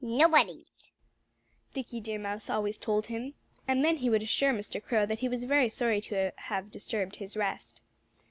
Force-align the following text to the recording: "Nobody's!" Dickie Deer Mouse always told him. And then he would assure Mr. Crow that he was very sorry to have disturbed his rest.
"Nobody's!" 0.03 0.93
Dickie 1.75 1.99
Deer 1.99 2.17
Mouse 2.17 2.49
always 2.49 2.79
told 2.79 3.05
him. 3.05 3.35
And 3.67 3.85
then 3.85 3.97
he 3.97 4.09
would 4.09 4.23
assure 4.23 4.51
Mr. 4.51 4.83
Crow 4.83 5.05
that 5.05 5.19
he 5.19 5.29
was 5.29 5.43
very 5.43 5.69
sorry 5.69 6.01
to 6.01 6.31
have 6.37 6.71
disturbed 6.71 7.17
his 7.17 7.37
rest. 7.37 7.81